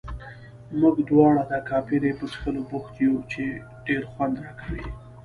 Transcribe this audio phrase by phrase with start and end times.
[0.79, 3.43] موږ دواړه د کاپري په څښلو بوخت یو، چې
[3.87, 4.85] ډېر خوند راکوي.